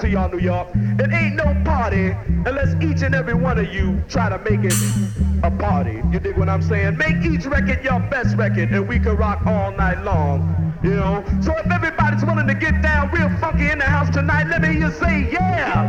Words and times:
To 0.00 0.08
y'all, 0.08 0.30
New 0.30 0.38
York. 0.38 0.68
It 0.98 1.12
ain't 1.12 1.36
no 1.36 1.44
party 1.64 2.16
unless 2.46 2.74
each 2.82 3.02
and 3.02 3.14
every 3.14 3.34
one 3.34 3.58
of 3.58 3.72
you 3.72 4.02
try 4.08 4.30
to 4.30 4.38
make 4.38 4.64
it 4.64 4.74
a 5.42 5.50
party. 5.50 6.02
You 6.10 6.18
dig 6.18 6.38
what 6.38 6.48
I'm 6.48 6.62
saying? 6.62 6.96
Make 6.96 7.22
each 7.24 7.44
record 7.44 7.84
your 7.84 8.00
best 8.00 8.36
record, 8.36 8.70
and 8.70 8.88
we 8.88 8.98
can 8.98 9.16
rock 9.16 9.44
all 9.46 9.72
night 9.72 10.02
long. 10.02 10.74
You 10.82 10.94
know? 10.94 11.22
So 11.42 11.54
if 11.56 11.70
everybody's 11.70 12.24
willing 12.24 12.46
to 12.46 12.54
get 12.54 12.80
down 12.80 13.10
real 13.10 13.28
funky 13.38 13.70
in 13.70 13.78
the 13.78 13.84
house 13.84 14.08
tonight, 14.08 14.48
let 14.48 14.62
me 14.62 14.68
hear 14.68 14.88
you 14.88 14.92
say, 14.92 15.30
yeah! 15.30 15.79